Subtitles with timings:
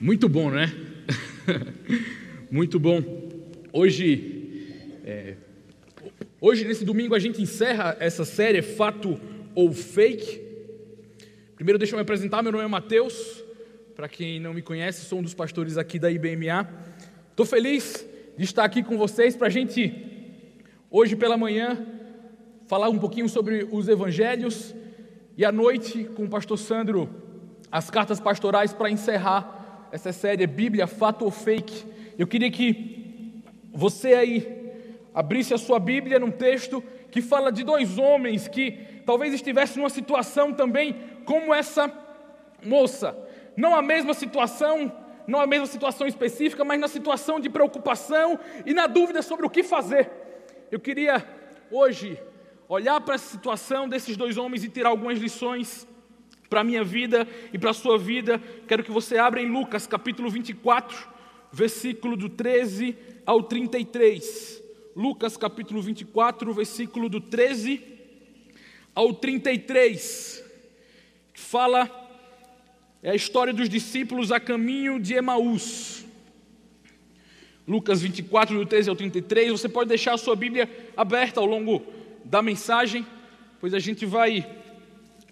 [0.00, 0.72] Muito bom, né?
[2.48, 3.02] Muito bom.
[3.72, 5.34] Hoje, é,
[6.40, 9.20] hoje nesse domingo a gente encerra essa série Fato
[9.56, 10.40] ou Fake.
[11.56, 13.42] Primeiro deixa eu me apresentar, meu nome é Matheus.
[13.96, 16.68] Para quem não me conhece, sou um dos pastores aqui da IBMA.
[17.32, 18.06] Estou feliz
[18.36, 19.92] de estar aqui com vocês para a gente
[20.92, 21.76] hoje pela manhã
[22.68, 24.76] falar um pouquinho sobre os evangelhos
[25.36, 27.10] e à noite com o pastor Sandro
[27.70, 29.57] as cartas pastorais para encerrar
[29.90, 31.84] essa série é Bíblia, Fato ou Fake.
[32.18, 33.42] Eu queria que
[33.72, 34.72] você aí
[35.14, 38.72] abrisse a sua Bíblia num texto que fala de dois homens que
[39.06, 41.90] talvez estivessem numa situação também como essa
[42.64, 43.16] moça.
[43.56, 44.92] Não a mesma situação,
[45.26, 49.50] não a mesma situação específica, mas na situação de preocupação e na dúvida sobre o
[49.50, 50.10] que fazer.
[50.70, 51.24] Eu queria
[51.70, 52.20] hoje
[52.68, 55.88] olhar para essa situação desses dois homens e tirar algumas lições
[56.48, 59.86] para a minha vida e para a sua vida, quero que você abra em Lucas
[59.86, 60.96] capítulo 24,
[61.52, 64.62] versículo do 13 ao 33.
[64.96, 67.82] Lucas capítulo 24, versículo do 13
[68.94, 70.44] ao 33,
[71.32, 71.88] que fala
[73.00, 76.04] é a história dos discípulos a caminho de Emaús.
[77.66, 79.52] Lucas 24, do 13 ao 33.
[79.52, 81.84] Você pode deixar a sua Bíblia aberta ao longo
[82.24, 83.06] da mensagem,
[83.60, 84.44] pois a gente vai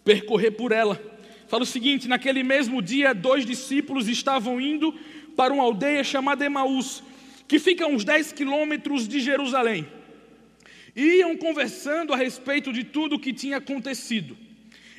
[0.07, 1.03] percorrer por ela.
[1.49, 4.95] Fala o seguinte: naquele mesmo dia, dois discípulos estavam indo
[5.37, 7.03] para uma aldeia chamada Emaús,
[7.47, 9.87] que fica a uns 10 quilômetros de Jerusalém.
[10.95, 14.35] Iam conversando a respeito de tudo o que tinha acontecido.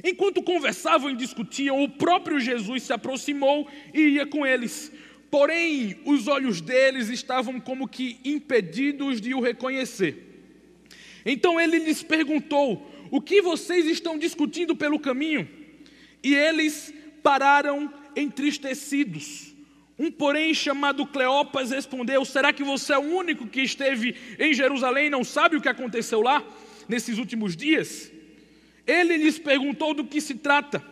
[0.04, 4.92] Enquanto conversavam e discutiam, o próprio Jesus se aproximou e ia com eles.
[5.32, 10.24] Porém, os olhos deles estavam como que impedidos de o reconhecer.
[11.26, 15.48] Então ele lhes perguntou: o que vocês estão discutindo pelo caminho?
[16.24, 19.54] E eles pararam entristecidos.
[20.00, 25.08] Um, porém, chamado Cleopas respondeu: Será que você é o único que esteve em Jerusalém
[25.08, 26.44] e não sabe o que aconteceu lá
[26.88, 28.12] nesses últimos dias?
[28.86, 30.84] Ele lhes perguntou do que se trata.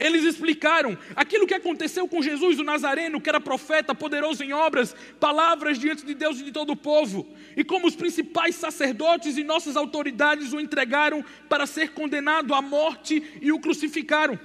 [0.00, 4.96] Eles explicaram aquilo que aconteceu com Jesus, o Nazareno, que era profeta, poderoso em obras,
[5.20, 9.44] palavras diante de Deus e de todo o povo, e como os principais sacerdotes e
[9.44, 14.40] nossas autoridades o entregaram para ser condenado à morte e o crucificaram.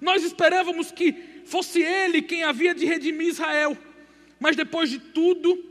[0.00, 1.14] Nós esperávamos que
[1.44, 3.76] fosse ele quem havia de redimir Israel,
[4.40, 5.62] mas depois de tudo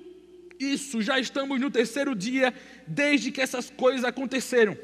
[0.60, 2.54] isso, já estamos no terceiro dia
[2.86, 4.78] desde que essas coisas aconteceram.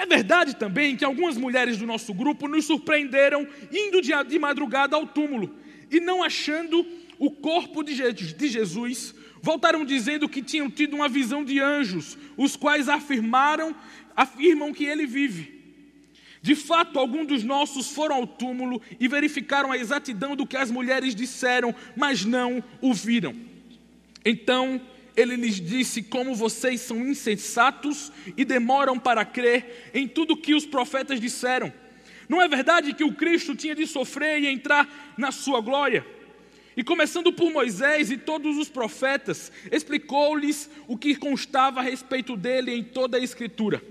[0.00, 5.06] É verdade também que algumas mulheres do nosso grupo nos surpreenderam indo de, madrugada ao
[5.06, 5.54] túmulo
[5.90, 6.86] e não achando
[7.18, 7.94] o corpo de
[8.48, 13.76] Jesus, voltaram dizendo que tinham tido uma visão de anjos, os quais afirmaram,
[14.16, 15.60] afirmam que ele vive.
[16.40, 20.70] De fato, alguns dos nossos foram ao túmulo e verificaram a exatidão do que as
[20.70, 23.36] mulheres disseram, mas não o viram.
[24.24, 24.80] Então
[25.16, 30.66] ele lhes disse: Como vocês são insensatos e demoram para crer em tudo que os
[30.66, 31.72] profetas disseram.
[32.28, 36.06] Não é verdade que o Cristo tinha de sofrer e entrar na sua glória?
[36.76, 42.72] E começando por Moisés e todos os profetas, explicou-lhes o que constava a respeito dele
[42.72, 43.82] em toda a Escritura.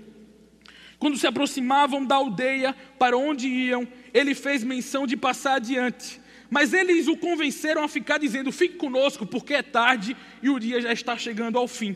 [0.98, 6.19] Quando se aproximavam da aldeia para onde iam, ele fez menção de passar adiante.
[6.50, 10.80] Mas eles o convenceram a ficar dizendo: Fique conosco, porque é tarde e o dia
[10.80, 11.94] já está chegando ao fim.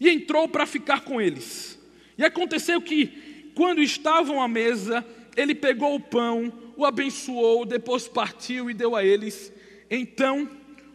[0.00, 1.78] E entrou para ficar com eles.
[2.18, 5.06] E aconteceu que, quando estavam à mesa,
[5.36, 9.52] ele pegou o pão, o abençoou, depois partiu e deu a eles.
[9.88, 10.48] Então,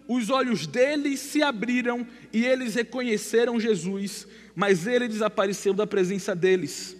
[0.07, 6.95] os olhos deles se abriram e eles reconheceram Jesus, mas ele desapareceu da presença deles.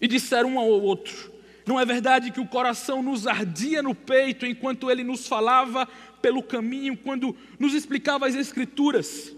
[0.00, 1.32] E disseram um ao outro:
[1.66, 5.86] não é verdade que o coração nos ardia no peito enquanto ele nos falava
[6.22, 9.34] pelo caminho, quando nos explicava as Escrituras?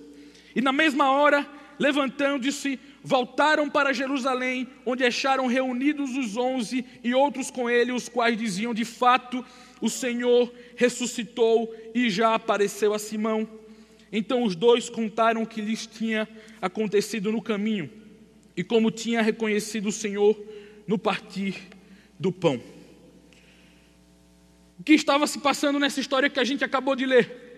[0.54, 7.50] E na mesma hora, levantando-se, voltaram para Jerusalém, onde acharam reunidos os onze e outros
[7.50, 9.42] com ele, os quais diziam: De fato,
[9.80, 13.48] o Senhor ressuscitou e já apareceu a Simão.
[14.12, 16.28] Então os dois contaram o que lhes tinha
[16.60, 17.90] acontecido no caminho
[18.54, 20.38] e como tinha reconhecido o Senhor
[20.86, 21.77] no partir
[22.18, 22.60] do pão.
[24.78, 27.48] O que estava se passando nessa história que a gente acabou de ler?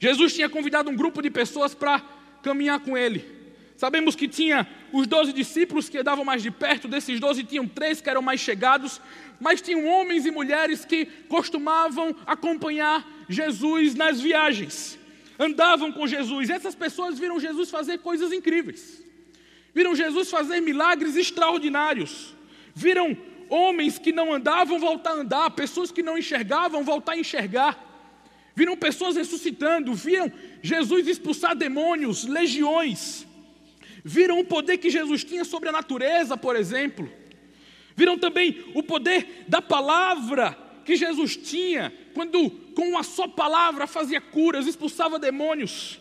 [0.00, 2.00] Jesus tinha convidado um grupo de pessoas para
[2.42, 3.38] caminhar com ele.
[3.76, 8.00] Sabemos que tinha os doze discípulos que andavam mais de perto, desses doze tinham três
[8.00, 9.00] que eram mais chegados,
[9.40, 14.98] mas tinham homens e mulheres que costumavam acompanhar Jesus nas viagens,
[15.38, 16.50] andavam com Jesus.
[16.50, 19.00] Essas pessoas viram Jesus fazer coisas incríveis,
[19.72, 22.34] viram Jesus fazer milagres extraordinários,
[22.74, 23.16] viram
[23.48, 27.86] homens que não andavam voltar a andar, pessoas que não enxergavam voltar a enxergar.
[28.54, 33.24] viram pessoas ressuscitando, viram Jesus expulsar demônios, legiões,
[34.04, 37.08] viram o poder que Jesus tinha sobre a natureza, por exemplo,
[37.94, 44.20] viram também o poder da palavra que Jesus tinha, quando com uma só palavra fazia
[44.20, 46.00] curas, expulsava demônios.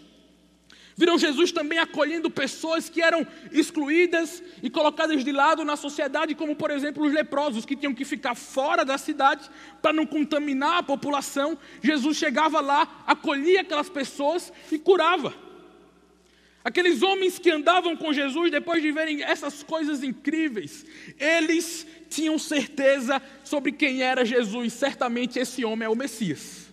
[1.00, 6.56] Viram Jesus também acolhendo pessoas que eram excluídas e colocadas de lado na sociedade, como
[6.56, 9.48] por exemplo os leprosos, que tinham que ficar fora da cidade
[9.80, 11.56] para não contaminar a população.
[11.84, 15.36] Jesus chegava lá, acolhia aquelas pessoas e curava.
[16.64, 20.84] Aqueles homens que andavam com Jesus, depois de verem essas coisas incríveis,
[21.20, 24.74] eles tinham certeza sobre quem era Jesus.
[24.74, 26.66] Certamente esse homem é o Messias.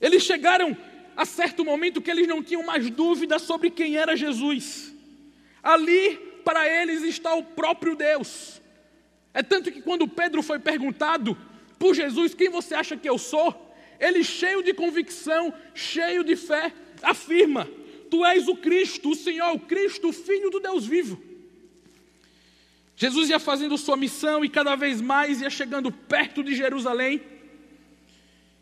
[0.00, 0.76] Eles chegaram
[1.16, 4.94] a certo momento que eles não tinham mais dúvida sobre quem era Jesus.
[5.62, 8.60] Ali, para eles, está o próprio Deus.
[9.32, 11.36] É tanto que quando Pedro foi perguntado
[11.78, 13.74] por Jesus: Quem você acha que eu sou?
[13.98, 16.72] Ele, cheio de convicção, cheio de fé,
[17.02, 17.68] afirma:
[18.10, 21.20] Tu és o Cristo, o Senhor, o Cristo, o Filho do Deus vivo.
[22.96, 27.20] Jesus ia fazendo sua missão e cada vez mais ia chegando perto de Jerusalém.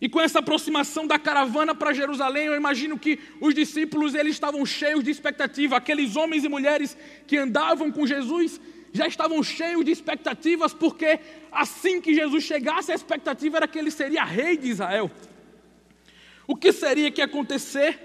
[0.03, 4.67] E com essa aproximação da caravana para Jerusalém, eu imagino que os discípulos eles estavam
[4.67, 5.77] cheios de expectativa.
[5.77, 8.61] Aqueles homens e mulheres que andavam com Jesus
[8.93, 11.21] já estavam cheios de expectativas, porque
[11.53, 15.09] assim que Jesus chegasse, a expectativa era que ele seria rei de Israel.
[16.49, 17.97] O que seria que ia acontecer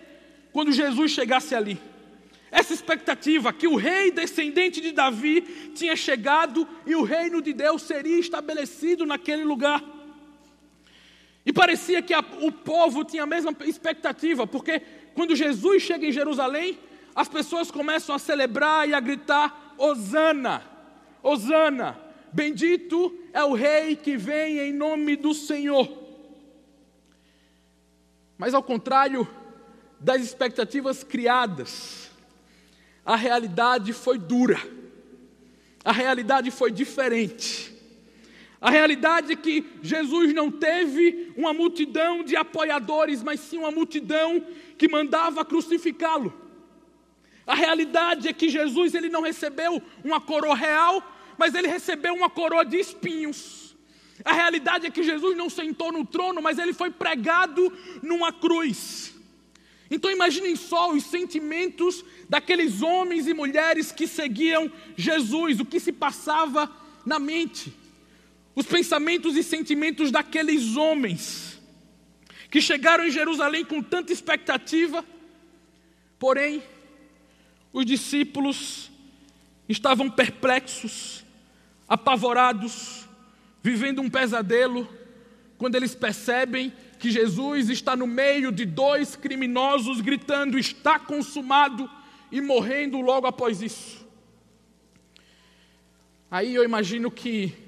[0.54, 1.80] quando Jesus chegasse ali?
[2.52, 5.42] Essa expectativa que o rei descendente de Davi
[5.74, 9.97] tinha chegado e o reino de Deus seria estabelecido naquele lugar.
[11.48, 14.82] E parecia que a, o povo tinha a mesma expectativa, porque
[15.16, 16.78] quando Jesus chega em Jerusalém,
[17.16, 20.62] as pessoas começam a celebrar e a gritar: Hosana,
[21.24, 21.98] Hosana,
[22.34, 25.88] bendito é o rei que vem em nome do Senhor.
[28.38, 29.26] Mas ao contrário
[30.02, 32.12] das expectativas criadas,
[33.06, 34.60] a realidade foi dura,
[35.82, 37.77] a realidade foi diferente.
[38.60, 44.44] A realidade é que Jesus não teve uma multidão de apoiadores, mas sim uma multidão
[44.78, 46.34] que mandava crucificá-lo.
[47.46, 51.04] A realidade é que Jesus ele não recebeu uma coroa real,
[51.38, 53.76] mas ele recebeu uma coroa de espinhos.
[54.26, 57.72] A realidade é que Jesus não sentou no trono, mas ele foi pregado
[58.02, 59.14] numa cruz.
[59.90, 65.94] Então imaginem só os sentimentos daqueles homens e mulheres que seguiam Jesus, o que se
[65.94, 66.70] passava
[67.06, 67.72] na mente
[68.58, 71.62] os pensamentos e sentimentos daqueles homens
[72.50, 75.06] que chegaram em Jerusalém com tanta expectativa,
[76.18, 76.64] porém,
[77.72, 78.90] os discípulos
[79.70, 81.24] estavam perplexos,
[81.88, 83.08] apavorados,
[83.62, 84.90] vivendo um pesadelo,
[85.60, 91.88] quando eles percebem que Jesus está no meio de dois criminosos gritando: está consumado,
[92.32, 94.04] e morrendo logo após isso.
[96.32, 97.67] Aí eu imagino que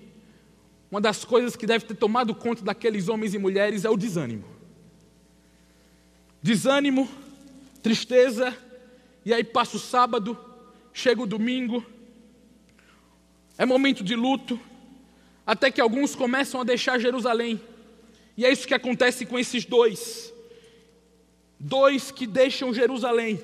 [0.91, 4.45] uma das coisas que deve ter tomado conta daqueles homens e mulheres é o desânimo.
[6.41, 7.07] Desânimo,
[7.83, 8.57] tristeza,
[9.23, 10.37] e aí passa o sábado,
[10.91, 11.85] chega o domingo,
[13.57, 14.59] é momento de luto,
[15.45, 17.61] até que alguns começam a deixar Jerusalém.
[18.35, 20.33] E é isso que acontece com esses dois.
[21.59, 23.43] Dois que deixam Jerusalém.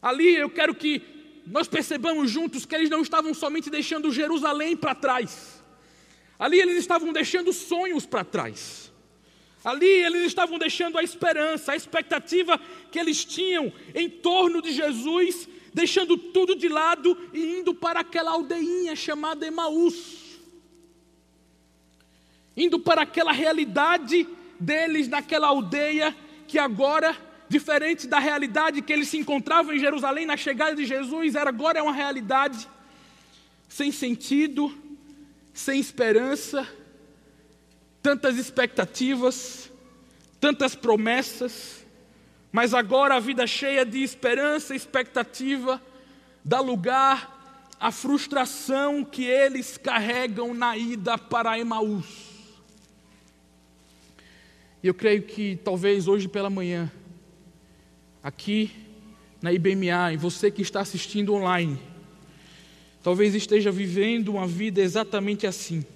[0.00, 1.02] Ali eu quero que
[1.46, 5.55] nós percebamos juntos que eles não estavam somente deixando Jerusalém para trás
[6.38, 8.92] Ali eles estavam deixando sonhos para trás.
[9.64, 15.48] Ali eles estavam deixando a esperança, a expectativa que eles tinham em torno de Jesus,
[15.74, 20.38] deixando tudo de lado e indo para aquela aldeinha chamada Emaús.
[22.56, 24.26] Indo para aquela realidade
[24.60, 26.16] deles naquela aldeia
[26.46, 27.16] que agora,
[27.48, 31.78] diferente da realidade que eles se encontravam em Jerusalém na chegada de Jesus, era agora
[31.78, 32.68] é uma realidade
[33.68, 34.72] sem sentido,
[35.56, 36.68] sem esperança,
[38.02, 39.72] tantas expectativas,
[40.38, 41.82] tantas promessas,
[42.52, 45.82] mas agora a vida cheia de esperança e expectativa
[46.44, 52.04] dá lugar à frustração que eles carregam na ida para Emaús.
[54.82, 56.92] E eu creio que talvez hoje pela manhã,
[58.22, 58.70] aqui
[59.40, 61.80] na IBMA, e você que está assistindo online,
[63.06, 65.86] talvez esteja vivendo uma vida exatamente assim.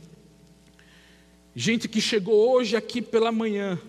[1.56, 3.80] Gente que chegou hoje aqui pela manhã,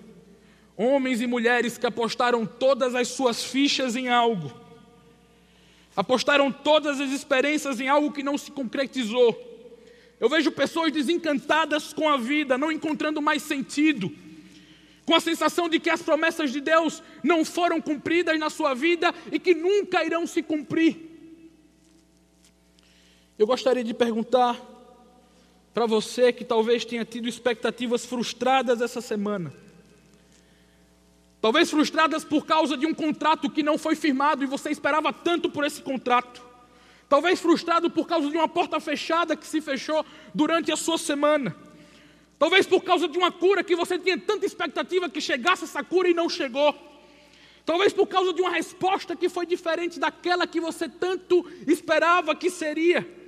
[0.76, 4.52] homens e mulheres que apostaram todas as suas fichas em algo,
[5.96, 9.40] apostaram todas as esperanças em algo que não se concretizou.
[10.20, 14.12] Eu vejo pessoas desencantadas com a vida, não encontrando mais sentido,
[15.06, 19.14] com a sensação de que as promessas de Deus não foram cumpridas na sua vida
[19.32, 21.12] e que nunca irão se cumprir.
[23.42, 24.56] Eu gostaria de perguntar
[25.74, 29.52] para você que talvez tenha tido expectativas frustradas essa semana.
[31.42, 35.50] Talvez frustradas por causa de um contrato que não foi firmado e você esperava tanto
[35.50, 36.40] por esse contrato.
[37.10, 40.06] Talvez frustrado por causa de uma porta fechada que se fechou
[40.36, 41.56] durante a sua semana.
[42.38, 46.08] Talvez por causa de uma cura que você tinha tanta expectativa que chegasse essa cura
[46.08, 46.76] e não chegou.
[47.66, 52.52] Talvez por causa de uma resposta que foi diferente daquela que você tanto esperava que
[52.52, 53.20] seria.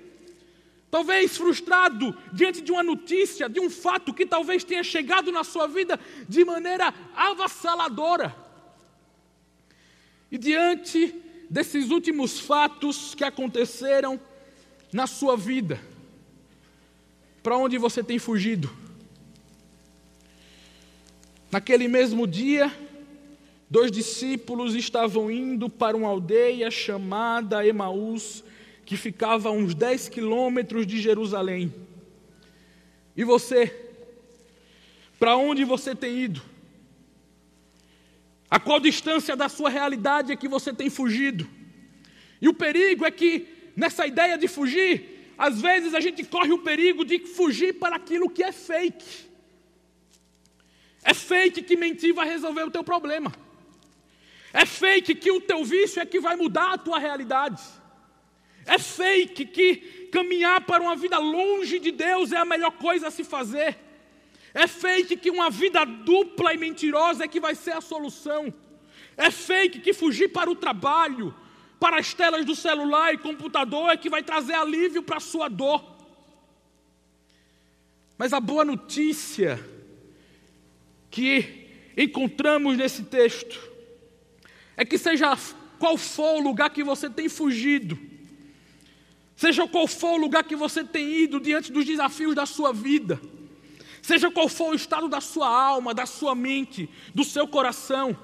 [0.93, 5.65] Talvez frustrado diante de uma notícia, de um fato que talvez tenha chegado na sua
[5.65, 8.35] vida de maneira avassaladora.
[10.31, 11.11] E diante
[11.49, 14.21] desses últimos fatos que aconteceram
[14.91, 15.81] na sua vida,
[17.41, 18.69] para onde você tem fugido?
[21.51, 22.71] Naquele mesmo dia,
[23.67, 28.43] dois discípulos estavam indo para uma aldeia chamada Emaús,
[28.85, 31.73] que ficava a uns 10 quilômetros de Jerusalém.
[33.15, 33.91] E você?
[35.19, 36.41] Para onde você tem ido?
[38.49, 41.47] A qual distância da sua realidade é que você tem fugido?
[42.41, 46.59] E o perigo é que, nessa ideia de fugir, às vezes a gente corre o
[46.59, 49.31] perigo de fugir para aquilo que é fake.
[51.03, 53.33] É fake que mentir vai resolver o teu problema.
[54.51, 57.61] É fake que o teu vício é que vai mudar a tua realidade.
[58.65, 59.75] É fake que
[60.11, 63.77] caminhar para uma vida longe de Deus é a melhor coisa a se fazer.
[64.53, 68.53] É fake que uma vida dupla e mentirosa é que vai ser a solução.
[69.17, 71.33] É fake que fugir para o trabalho,
[71.79, 75.49] para as telas do celular e computador é que vai trazer alívio para a sua
[75.49, 75.83] dor.
[78.17, 79.59] Mas a boa notícia
[81.09, 81.67] que
[81.97, 83.59] encontramos nesse texto
[84.77, 85.37] é que, seja
[85.77, 87.99] qual for o lugar que você tem fugido,
[89.43, 93.19] seja qual for o lugar que você tem ido diante dos desafios da sua vida,
[94.01, 98.17] seja qual for o estado da sua alma, da sua mente, do seu coração,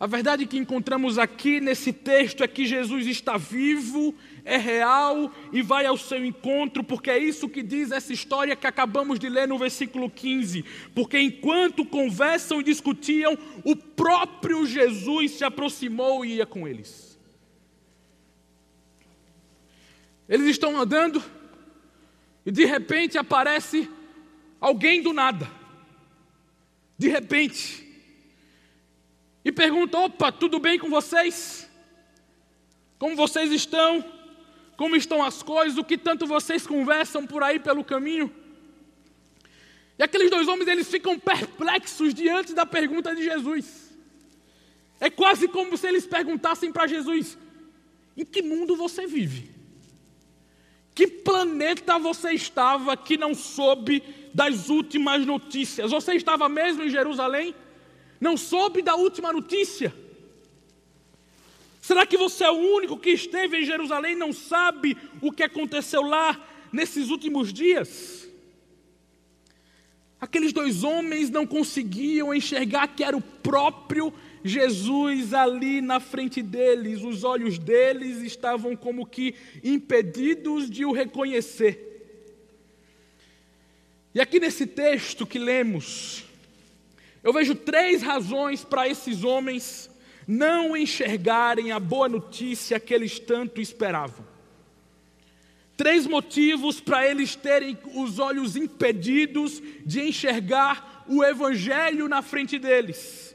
[0.00, 4.12] a verdade que encontramos aqui nesse texto é que Jesus está vivo,
[4.44, 8.66] é real e vai ao seu encontro, porque é isso que diz essa história que
[8.66, 10.64] acabamos de ler no versículo 15.
[10.92, 17.07] Porque enquanto conversam e discutiam, o próprio Jesus se aproximou e ia com eles.
[20.28, 21.22] Eles estão andando
[22.44, 23.88] e de repente aparece
[24.60, 25.50] alguém do nada.
[26.98, 27.88] De repente
[29.48, 31.68] e pergunta: opa, tudo bem com vocês?
[32.98, 34.04] Como vocês estão?
[34.76, 35.78] Como estão as coisas?
[35.78, 38.30] O que tanto vocês conversam por aí pelo caminho?
[39.98, 43.90] E aqueles dois homens eles ficam perplexos diante da pergunta de Jesus.
[45.00, 47.38] É quase como se eles perguntassem para Jesus:
[48.16, 49.57] em que mundo você vive?
[51.38, 54.02] Planeta você estava que não soube
[54.34, 55.92] das últimas notícias?
[55.92, 57.54] Você estava mesmo em Jerusalém?
[58.20, 59.94] Não soube da última notícia?
[61.80, 65.44] Será que você é o único que esteve em Jerusalém e não sabe o que
[65.44, 68.28] aconteceu lá nesses últimos dias?
[70.20, 74.12] Aqueles dois homens não conseguiam enxergar que era o próprio
[74.44, 81.86] Jesus ali na frente deles, os olhos deles estavam como que impedidos de o reconhecer.
[84.14, 86.24] E aqui nesse texto que lemos,
[87.22, 89.90] eu vejo três razões para esses homens
[90.26, 94.26] não enxergarem a boa notícia que eles tanto esperavam.
[95.76, 103.27] Três motivos para eles terem os olhos impedidos de enxergar o Evangelho na frente deles.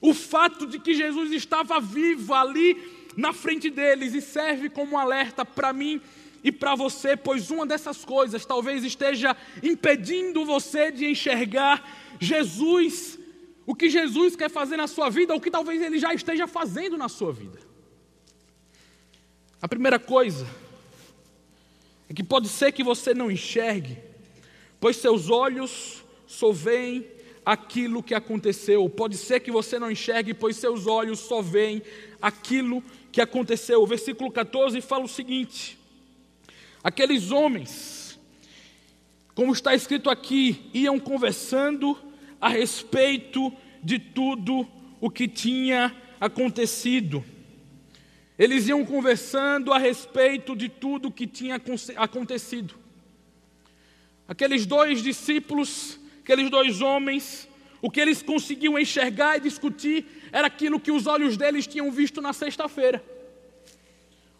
[0.00, 2.76] O fato de que Jesus estava vivo ali
[3.16, 6.00] na frente deles e serve como alerta para mim
[6.42, 13.18] e para você, pois uma dessas coisas talvez esteja impedindo você de enxergar Jesus,
[13.66, 16.46] o que Jesus quer fazer na sua vida, ou o que talvez ele já esteja
[16.46, 17.58] fazendo na sua vida.
[19.60, 20.46] A primeira coisa
[22.08, 23.98] é que pode ser que você não enxergue,
[24.80, 27.06] pois seus olhos só veem
[27.44, 28.88] aquilo que aconteceu.
[28.88, 31.82] Pode ser que você não enxergue, pois seus olhos só veem
[32.20, 33.82] aquilo que aconteceu.
[33.82, 35.78] O versículo 14 fala o seguinte:
[36.82, 38.18] Aqueles homens,
[39.34, 41.96] como está escrito aqui, iam conversando
[42.40, 44.66] a respeito de tudo
[45.00, 47.24] o que tinha acontecido.
[48.38, 51.60] Eles iam conversando a respeito de tudo o que tinha
[51.96, 52.74] acontecido.
[54.26, 57.48] Aqueles dois discípulos, aqueles dois homens,
[57.82, 62.20] O que eles conseguiam enxergar e discutir era aquilo que os olhos deles tinham visto
[62.20, 63.02] na sexta-feira.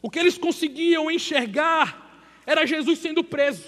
[0.02, 3.64] O que eles conseguiam enxergar era Jesus sendo preso.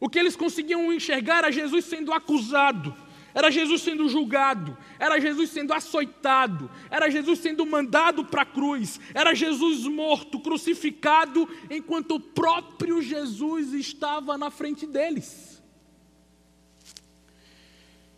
[0.00, 2.94] O que eles conseguiam enxergar era Jesus sendo acusado,
[3.32, 9.00] era Jesus sendo julgado, era Jesus sendo açoitado, era Jesus sendo mandado para a cruz,
[9.14, 15.53] era Jesus morto, crucificado, enquanto o próprio Jesus estava na frente deles.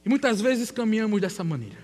[0.07, 1.83] E muitas vezes caminhamos dessa maneira,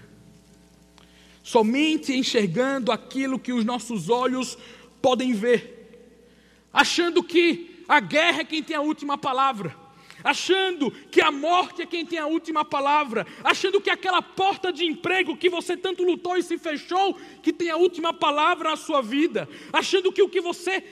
[1.43, 4.57] somente enxergando aquilo que os nossos olhos
[5.02, 6.07] podem ver,
[6.73, 9.76] achando que a guerra é quem tem a última palavra,
[10.23, 14.85] achando que a morte é quem tem a última palavra, achando que aquela porta de
[14.85, 19.02] emprego que você tanto lutou e se fechou, que tem a última palavra na sua
[19.02, 20.85] vida, achando que o que você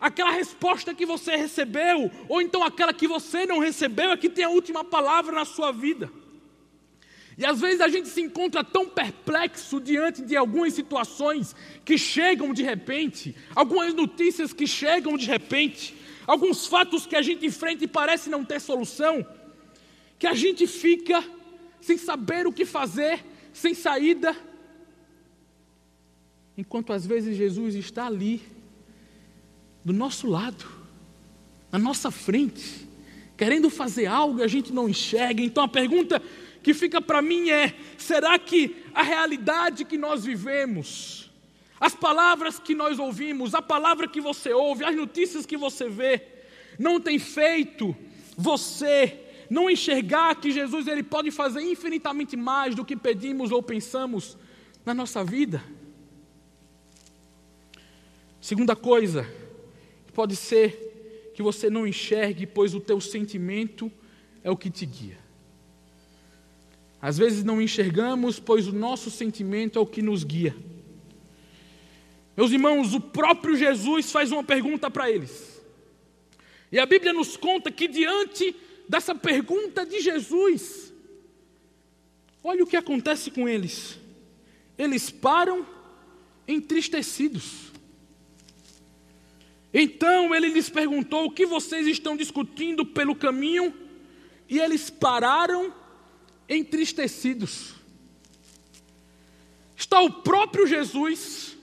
[0.00, 4.44] aquela resposta que você recebeu, ou então aquela que você não recebeu, é que tem
[4.44, 6.10] a última palavra na sua vida.
[7.38, 11.54] E às vezes a gente se encontra tão perplexo diante de algumas situações
[11.84, 15.94] que chegam de repente, algumas notícias que chegam de repente,
[16.26, 19.24] alguns fatos que a gente enfrenta e parece não ter solução,
[20.18, 21.22] que a gente fica
[21.80, 24.36] sem saber o que fazer, sem saída,
[26.56, 28.42] enquanto às vezes Jesus está ali,
[29.84, 30.66] do nosso lado,
[31.70, 32.88] na nossa frente,
[33.36, 35.40] querendo fazer algo e a gente não enxerga.
[35.40, 36.20] Então a pergunta
[36.62, 41.30] que fica para mim é: será que a realidade que nós vivemos,
[41.80, 46.22] as palavras que nós ouvimos, a palavra que você ouve, as notícias que você vê,
[46.78, 47.96] não tem feito
[48.36, 54.36] você não enxergar que Jesus ele pode fazer infinitamente mais do que pedimos ou pensamos
[54.84, 55.62] na nossa vida?
[58.40, 59.28] Segunda coisa,
[60.14, 63.90] pode ser que você não enxergue, pois o teu sentimento
[64.42, 65.27] é o que te guia.
[67.00, 70.54] Às vezes não enxergamos, pois o nosso sentimento é o que nos guia.
[72.36, 75.60] Meus irmãos, o próprio Jesus faz uma pergunta para eles.
[76.70, 78.54] E a Bíblia nos conta que diante
[78.88, 80.92] dessa pergunta de Jesus,
[82.42, 83.98] olha o que acontece com eles.
[84.76, 85.66] Eles param
[86.46, 87.72] entristecidos.
[89.72, 93.74] Então ele lhes perguntou: O que vocês estão discutindo pelo caminho?
[94.48, 95.72] E eles pararam.
[99.76, 101.56] Está o próprio Jesus,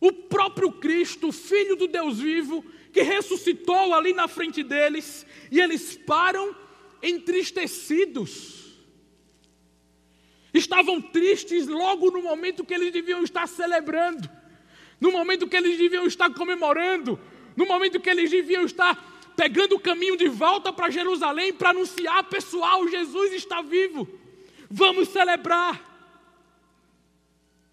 [0.00, 5.96] o próprio Cristo, Filho do Deus vivo, que ressuscitou ali na frente deles, e eles
[5.96, 6.54] param
[7.02, 8.62] entristecidos.
[10.52, 14.28] Estavam tristes logo no momento que eles deviam estar celebrando,
[15.00, 17.18] no momento que eles deviam estar comemorando,
[17.56, 22.24] no momento que eles deviam estar pegando o caminho de volta para Jerusalém para anunciar,
[22.24, 24.08] pessoal, Jesus está vivo.
[24.70, 25.90] Vamos celebrar.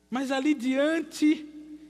[0.10, 1.46] Mas ali diante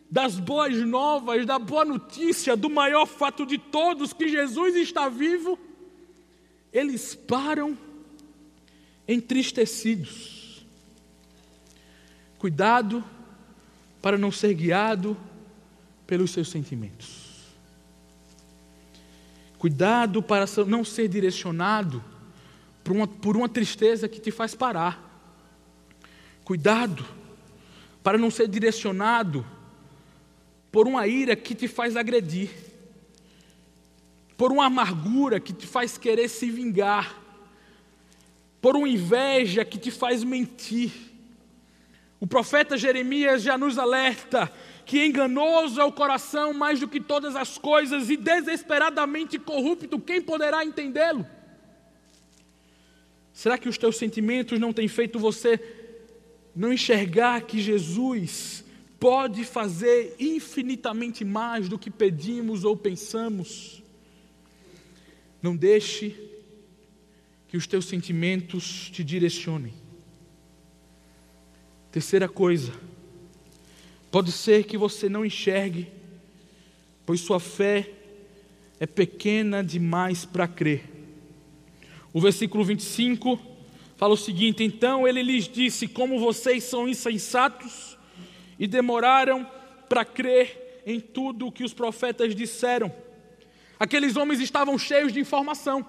[0.10, 5.58] das boas novas, da boa notícia, do maior fato de todos, que Jesus está vivo,
[6.74, 7.78] eles param
[9.08, 10.66] entristecidos.
[12.38, 13.04] Cuidado
[14.02, 15.18] para não ser guiado
[16.08, 17.19] pelos seus sentimentos.
[19.60, 22.02] Cuidado para não ser direcionado
[22.82, 25.06] por uma, por uma tristeza que te faz parar.
[26.46, 27.06] Cuidado
[28.02, 29.46] para não ser direcionado
[30.72, 32.50] por uma ira que te faz agredir,
[34.38, 37.22] por uma amargura que te faz querer se vingar,
[38.62, 40.94] por uma inveja que te faz mentir.
[42.18, 44.50] O profeta Jeremias já nos alerta
[44.90, 50.20] que enganoso é o coração mais do que todas as coisas e desesperadamente corrupto, quem
[50.20, 51.24] poderá entendê-lo?
[53.32, 55.60] Será que os teus sentimentos não têm feito você
[56.56, 58.66] não enxergar que Jesus
[59.00, 63.84] pode fazer infinitamente mais do que pedimos ou pensamos?
[65.40, 66.16] Não deixe
[67.48, 69.76] que os teus sentimentos te direcionem.
[71.92, 72.74] Terceira coisa,
[74.12, 75.88] Pode ser que você não enxergue,
[77.06, 77.90] pois sua fé
[78.80, 80.84] é pequena demais para crer.
[82.12, 83.40] O versículo 25
[83.96, 87.98] fala o seguinte: Então ele lhes disse: Como vocês são insensatos
[88.58, 89.46] e demoraram
[89.88, 92.94] para crer em tudo o que os profetas disseram.
[93.80, 95.86] Aqueles homens estavam cheios de informação.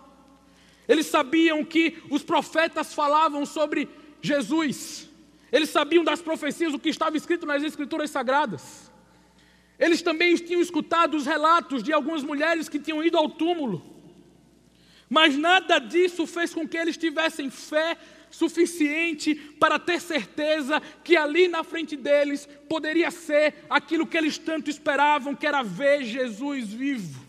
[0.88, 3.88] Eles sabiam que os profetas falavam sobre
[4.22, 5.09] Jesus.
[5.52, 8.90] Eles sabiam das profecias, o que estava escrito nas Escrituras Sagradas.
[9.78, 13.82] Eles também tinham escutado os relatos de algumas mulheres que tinham ido ao túmulo.
[15.08, 17.96] Mas nada disso fez com que eles tivessem fé
[18.30, 24.70] suficiente para ter certeza que ali na frente deles poderia ser aquilo que eles tanto
[24.70, 27.28] esperavam, que era ver Jesus vivo.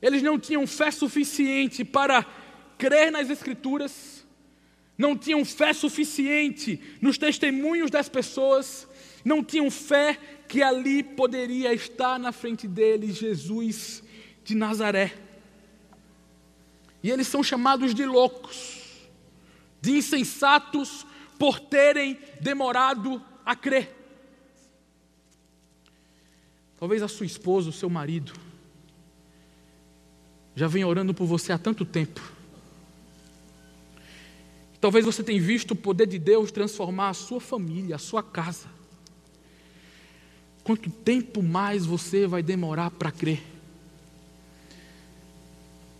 [0.00, 2.24] Eles não tinham fé suficiente para
[2.78, 4.19] crer nas Escrituras,
[5.00, 8.86] não tinham fé suficiente nos testemunhos das pessoas,
[9.24, 14.02] não tinham fé que ali poderia estar na frente deles Jesus
[14.44, 15.16] de Nazaré.
[17.02, 19.08] E eles são chamados de loucos,
[19.80, 21.06] de insensatos,
[21.38, 23.96] por terem demorado a crer.
[26.78, 28.34] Talvez a sua esposa, o seu marido,
[30.54, 32.20] já vem orando por você há tanto tempo.
[34.80, 38.66] Talvez você tenha visto o poder de Deus transformar a sua família, a sua casa.
[40.64, 43.42] Quanto tempo mais você vai demorar para crer?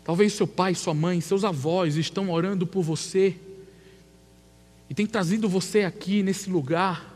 [0.02, 3.36] Talvez seu pai, sua mãe, seus avós estão orando por você
[4.88, 7.14] e tem trazido você aqui nesse lugar.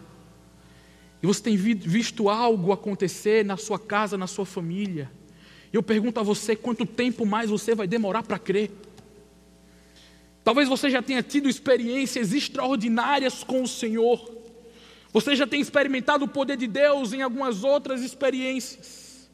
[1.23, 5.11] E você tem visto algo acontecer na sua casa, na sua família.
[5.73, 8.71] Eu pergunto a você: quanto tempo mais você vai demorar para crer?
[10.45, 14.31] Talvez você já tenha tido experiências extraordinárias com o Senhor.
[15.11, 19.31] Você já tenha experimentado o poder de Deus em algumas outras experiências.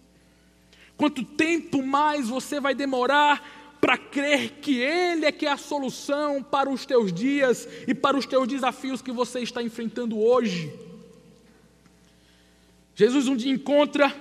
[0.96, 6.42] Quanto tempo mais você vai demorar para crer que Ele é que é a solução
[6.42, 10.73] para os teus dias e para os teus desafios que você está enfrentando hoje?
[12.94, 14.14] Jesus um dia encontra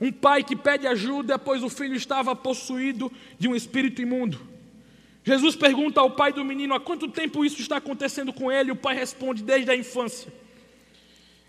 [0.00, 4.51] um pai que pede ajuda, pois o filho estava possuído de um espírito imundo.
[5.24, 8.76] Jesus pergunta ao pai do menino há quanto tempo isso está acontecendo com ele, o
[8.76, 10.32] pai responde: desde a infância.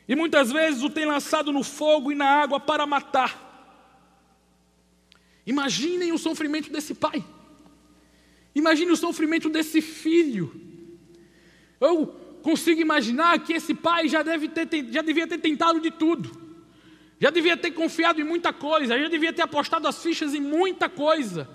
[0.08, 3.52] E muitas vezes o tem lançado no fogo e na água para matar.
[5.46, 7.24] Imaginem o sofrimento desse pai.
[8.56, 10.54] Imagine o sofrimento desse filho.
[11.80, 12.08] Eu
[12.42, 16.44] consigo imaginar que esse pai já, deve ter, já devia ter tentado de tudo.
[17.20, 20.90] Já devia ter confiado em muita coisa, já devia ter apostado as fichas em muita
[20.90, 21.50] coisa.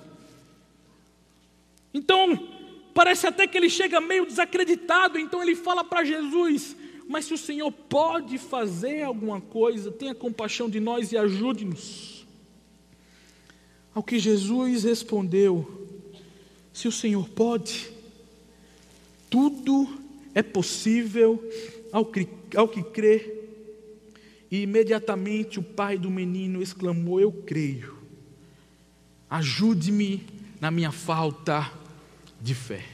[1.92, 2.48] Então,
[2.94, 6.76] parece até que ele chega meio desacreditado, então ele fala para Jesus:
[7.08, 12.26] Mas se o Senhor pode fazer alguma coisa, tenha compaixão de nós e ajude-nos.
[13.94, 15.88] Ao que Jesus respondeu:
[16.72, 17.90] Se o Senhor pode,
[19.30, 19.88] tudo
[20.34, 21.42] é possível
[21.92, 23.36] ao que, ao que crê.
[24.50, 27.96] E imediatamente o pai do menino exclamou: Eu creio,
[29.28, 31.70] ajude-me na minha falta
[32.40, 32.84] de fé.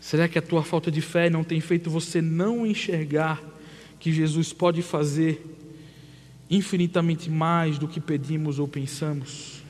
[0.00, 3.42] Será que a tua falta de fé não tem feito você não enxergar
[3.98, 5.42] que Jesus pode fazer
[6.48, 9.62] infinitamente mais do que pedimos ou pensamos.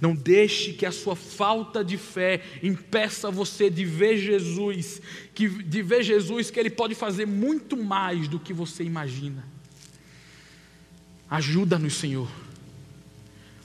[0.00, 5.02] Não deixe que a sua falta de fé impeça você de ver Jesus,
[5.34, 9.44] que, de ver Jesus que Ele pode fazer muito mais do que você imagina.
[11.28, 12.28] Ajuda-nos, Senhor.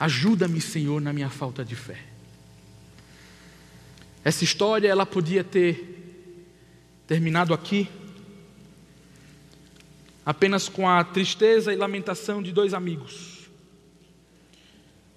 [0.04, 1.98] Ajuda-me, Senhor, na minha falta de fé.
[4.22, 6.28] Essa história ela podia ter
[7.08, 7.90] terminado aqui,
[10.26, 13.48] apenas com a tristeza e lamentação de dois amigos.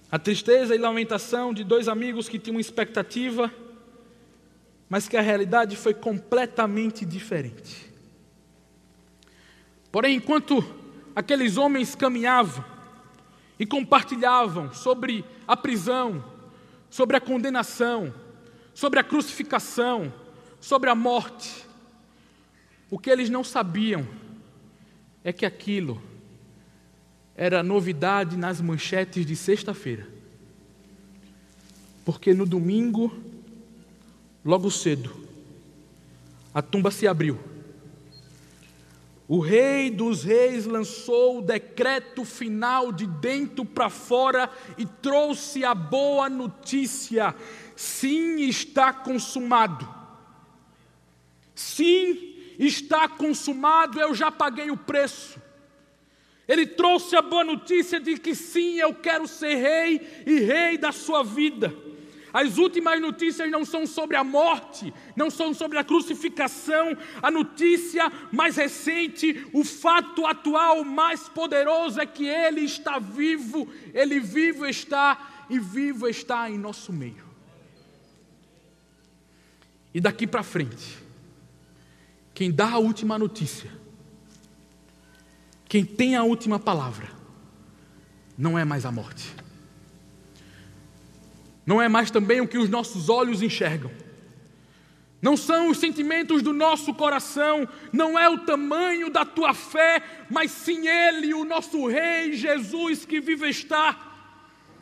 [0.09, 3.53] A tristeza e lamentação de dois amigos que tinham expectativa,
[4.88, 7.92] mas que a realidade foi completamente diferente.
[9.90, 10.64] Porém, enquanto
[11.12, 12.75] aqueles homens caminhavam
[13.59, 16.25] e compartilhavam sobre a prisão,
[16.90, 18.12] sobre a condenação,
[18.75, 20.12] sobre a crucificação,
[20.61, 21.66] sobre a morte,
[22.90, 24.07] o que eles não sabiam
[25.25, 26.01] é que aquilo
[27.35, 30.07] era novidade nas manchetes de sexta-feira.
[32.05, 33.12] Porque no domingo,
[34.45, 35.14] logo cedo,
[36.55, 37.38] a tumba se abriu.
[39.28, 45.74] O rei dos reis lançou o decreto final de dentro para fora e trouxe a
[45.74, 47.34] boa notícia:
[47.74, 49.88] sim, está consumado.
[51.54, 55.40] Sim, está consumado, eu já paguei o preço.
[56.46, 60.92] Ele trouxe a boa notícia de que sim, eu quero ser rei e rei da
[60.92, 61.74] sua vida.
[62.37, 66.94] As últimas notícias não são sobre a morte, não são sobre a crucificação.
[67.22, 74.20] A notícia mais recente, o fato atual mais poderoso é que Ele está vivo, Ele
[74.20, 77.25] vivo está e vivo está em nosso meio.
[79.94, 80.99] E daqui para frente,
[82.35, 83.70] quem dá a última notícia,
[85.66, 87.09] quem tem a última palavra,
[88.37, 89.45] não é mais a morte.
[91.66, 93.90] Não é mais também o que os nossos olhos enxergam.
[95.20, 100.00] Não são os sentimentos do nosso coração, não é o tamanho da tua fé,
[100.31, 103.98] mas sim Ele, o nosso Rei Jesus que vive está.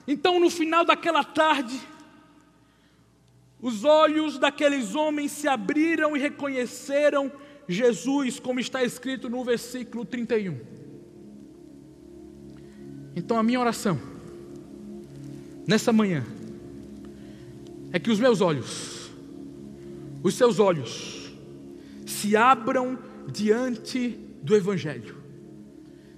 [0.07, 1.81] Então, no final daquela tarde,
[3.59, 7.33] os olhos daqueles homens se abriram e reconheceram
[7.67, 10.61] Jesus, como está escrito no versículo 31.
[13.17, 13.99] Então, a minha oração,
[15.67, 16.27] nessa manhã,
[17.95, 19.11] é que os meus olhos,
[20.23, 21.33] os seus olhos,
[22.05, 22.99] se abram
[23.33, 25.25] diante do Evangelho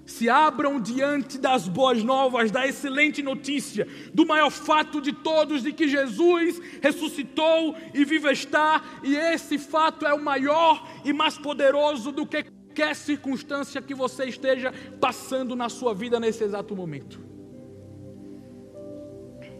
[0.07, 5.73] se abram diante das boas novas, da excelente notícia, do maior fato de todos, de
[5.73, 12.13] que Jesus ressuscitou e vive está, e esse fato é o maior e mais poderoso
[12.13, 17.21] do que qualquer circunstância que você esteja passando na sua vida nesse exato momento.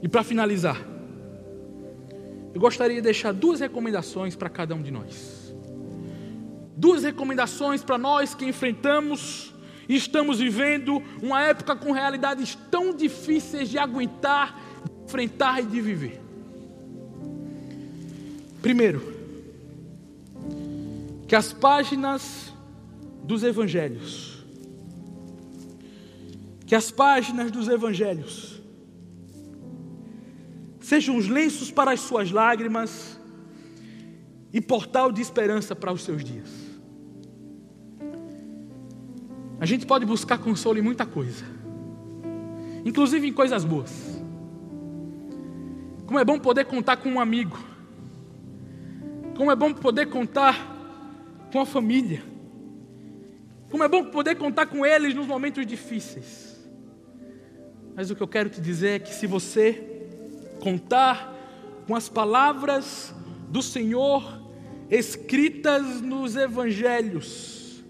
[0.01, 0.96] E para finalizar,
[2.57, 5.55] eu gostaria de deixar duas recomendações para cada um de nós.
[6.75, 9.55] Duas recomendações para nós que enfrentamos
[9.87, 15.83] e estamos vivendo uma época com realidades tão difíceis de aguentar, de enfrentar e de
[15.83, 16.19] viver.
[18.63, 19.03] Primeiro,
[21.29, 22.55] que as páginas
[23.23, 24.43] dos evangelhos,
[26.67, 28.56] que as páginas dos evangelhos
[30.87, 33.19] sejam os lenços para as suas lágrimas
[34.53, 36.49] e portal de esperança para os seus dias.
[39.59, 41.45] A gente pode buscar consolo em muita coisa,
[42.85, 44.23] inclusive em coisas boas.
[46.07, 47.59] Como é bom poder contar com um amigo,
[49.37, 50.55] como é bom poder contar
[51.51, 52.23] com a família,
[53.73, 56.65] como é bom poder contar com eles nos momentos difíceis.
[57.97, 59.96] Mas o que eu quero te dizer é que se você
[60.61, 61.35] contar
[61.87, 63.15] com as palavras
[63.49, 64.43] do Senhor
[64.91, 67.85] escritas nos evangelhos,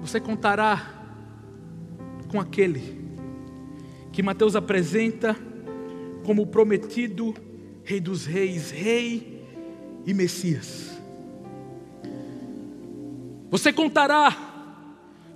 [0.00, 0.92] você contará
[2.28, 3.02] com aquele
[4.12, 5.36] que Mateus apresenta
[6.24, 7.34] como o prometido
[7.84, 9.44] Rei dos Reis, Rei
[10.06, 11.00] e Messias.
[13.50, 14.36] Você contará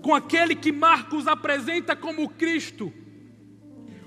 [0.02, 2.92] com aquele que Marcos apresenta como Cristo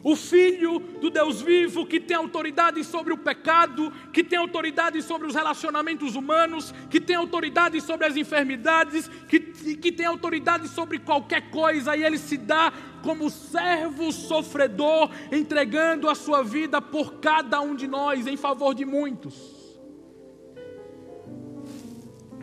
[0.04, 5.28] o Filho do Deus vivo que tem autoridade sobre o pecado, que tem autoridade sobre
[5.28, 11.50] os relacionamentos humanos, que tem autoridade sobre as enfermidades, que, que tem autoridade sobre qualquer
[11.52, 17.76] coisa, e ele se dá como servo sofredor, entregando a sua vida por cada um
[17.76, 19.62] de nós, em favor de muitos.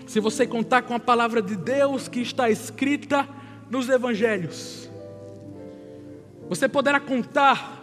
[0.06, 3.28] Se você contar com a palavra de Deus que está escrita
[3.70, 4.87] nos evangelhos,
[6.48, 7.76] você poderá contar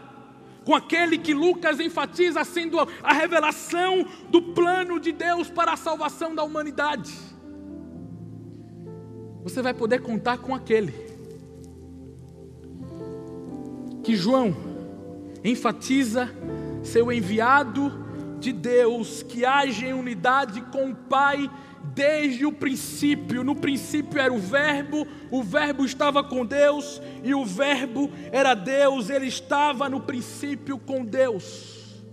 [0.65, 6.34] com aquele que Lucas enfatiza sendo a revelação do plano de Deus para a salvação
[6.34, 7.13] da humanidade.
[9.43, 10.91] Você vai poder contar com aquele
[14.04, 14.56] que João
[15.43, 16.32] enfatiza
[16.84, 17.91] seu enviado
[18.39, 21.49] de Deus que age em unidade com o Pai
[21.95, 23.43] desde o princípio.
[23.43, 29.10] No princípio era o Verbo, o Verbo estava com Deus e o Verbo era Deus,
[29.10, 32.03] ele estava no princípio com Deus.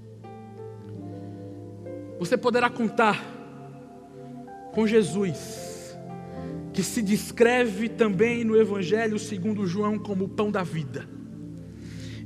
[2.18, 3.20] Você poderá contar
[4.72, 5.98] com Jesus,
[6.72, 11.06] que se descreve também no Evangelho segundo João como o pão da vida.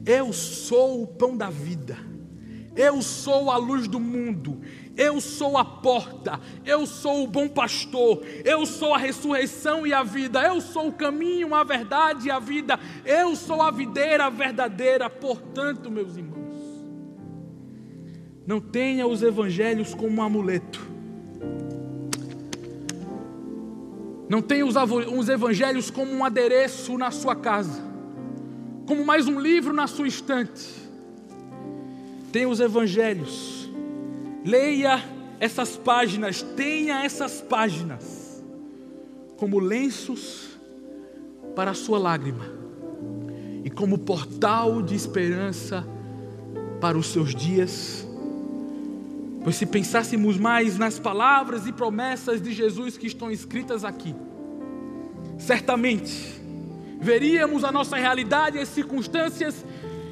[0.04, 1.96] Eu sou o pão da vida.
[2.76, 4.60] Eu sou a luz do mundo.
[4.96, 10.02] Eu sou a porta, eu sou o bom pastor, eu sou a ressurreição e a
[10.02, 15.10] vida, eu sou o caminho, a verdade e a vida, eu sou a videira verdadeira.
[15.10, 16.56] Portanto, meus irmãos,
[18.46, 20.80] não tenha os evangelhos como um amuleto,
[24.30, 27.82] não tenha os evangelhos como um adereço na sua casa,
[28.86, 30.86] como mais um livro na sua estante.
[32.32, 33.65] Tenha os evangelhos
[34.46, 35.02] Leia
[35.40, 38.44] essas páginas, tenha essas páginas
[39.36, 40.56] como lenços
[41.56, 42.46] para a sua lágrima
[43.64, 45.84] e como portal de esperança
[46.80, 48.06] para os seus dias.
[49.42, 54.14] Pois se pensássemos mais nas palavras e promessas de Jesus que estão escritas aqui,
[55.38, 56.40] certamente
[57.00, 59.64] veríamos a nossa realidade e as circunstâncias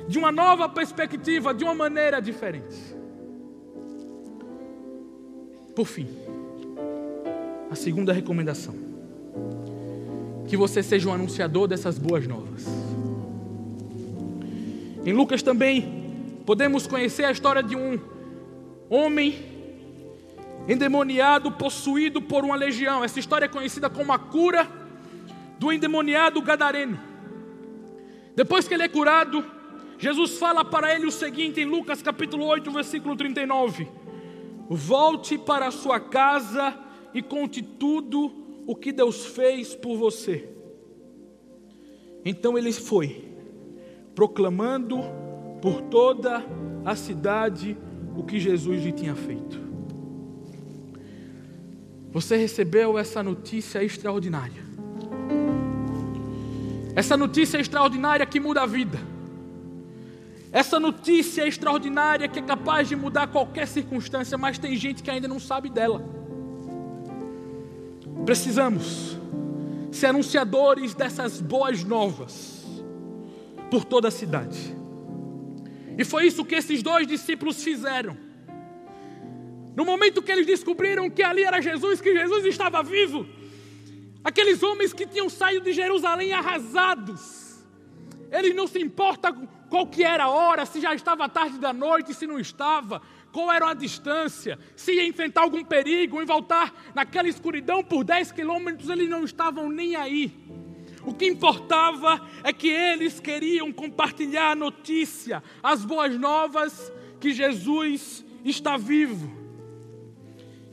[0.08, 2.94] de uma nova perspectiva, de uma maneira diferente.
[5.74, 6.06] Por fim,
[7.70, 8.74] a segunda recomendação:
[10.46, 12.64] que você seja um anunciador dessas boas novas.
[15.04, 17.98] Em Lucas também podemos conhecer a história de um
[18.88, 19.34] homem
[20.68, 23.02] endemoniado, possuído por uma legião.
[23.02, 24.68] Essa história é conhecida como a cura
[25.58, 26.98] do endemoniado gadareno.
[28.36, 29.44] Depois que ele é curado,
[29.98, 33.88] Jesus fala para ele o seguinte em Lucas capítulo 8, versículo 39:
[34.68, 36.78] Volte para a sua casa
[37.12, 38.32] e conte tudo
[38.66, 40.48] o que Deus fez por você.
[42.24, 43.24] Então ele foi,
[44.14, 44.98] proclamando
[45.60, 46.44] por toda
[46.84, 47.76] a cidade
[48.16, 49.62] o que Jesus lhe tinha feito.
[52.10, 54.62] Você recebeu essa notícia extraordinária.
[56.94, 59.13] Essa notícia extraordinária que muda a vida.
[60.54, 65.26] Essa notícia extraordinária que é capaz de mudar qualquer circunstância, mas tem gente que ainda
[65.26, 66.00] não sabe dela.
[68.24, 69.18] Precisamos
[69.90, 72.64] ser anunciadores dessas boas novas
[73.68, 74.76] por toda a cidade.
[75.98, 78.16] E foi isso que esses dois discípulos fizeram.
[79.74, 83.26] No momento que eles descobriram que ali era Jesus, que Jesus estava vivo,
[84.22, 87.43] aqueles homens que tinham saído de Jerusalém arrasados,
[88.30, 92.14] eles não se importam qual que era a hora, se já estava tarde da noite,
[92.14, 97.28] se não estava, qual era a distância, se ia enfrentar algum perigo, em voltar naquela
[97.28, 100.32] escuridão por 10 quilômetros, eles não estavam nem aí.
[101.04, 108.24] O que importava é que eles queriam compartilhar a notícia, as boas novas que Jesus
[108.44, 109.30] está vivo.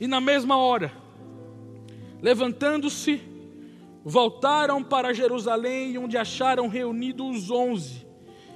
[0.00, 0.92] E na mesma hora,
[2.20, 3.20] levantando-se,
[4.04, 8.06] voltaram para Jerusalém, onde acharam reunidos os onze,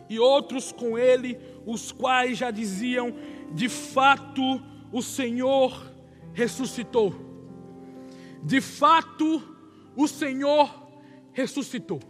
[0.09, 3.15] e outros com ele, os quais já diziam:
[3.53, 4.61] de fato
[4.93, 5.93] o Senhor
[6.33, 7.15] ressuscitou.
[8.43, 9.43] De fato
[9.97, 10.71] o Senhor
[11.33, 12.01] ressuscitou.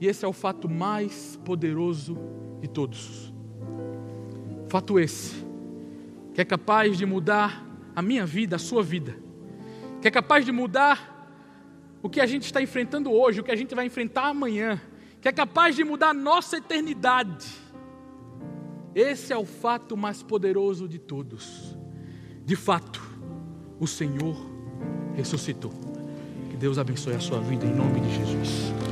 [0.00, 2.16] E esse é o fato mais poderoso
[2.60, 3.32] de todos.
[4.68, 5.44] Fato esse,
[6.32, 9.16] que é capaz de mudar a minha vida, a sua vida,
[10.00, 11.19] que é capaz de mudar
[12.02, 14.80] o que a gente está enfrentando hoje, o que a gente vai enfrentar amanhã,
[15.20, 17.48] que é capaz de mudar a nossa eternidade.
[18.94, 21.76] Esse é o fato mais poderoso de todos.
[22.44, 23.00] De fato,
[23.78, 24.36] o Senhor
[25.14, 25.90] ressuscitou.
[26.60, 28.89] Deus abençoe a sua vida em nome de Jesus.